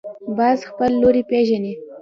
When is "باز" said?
0.37-0.59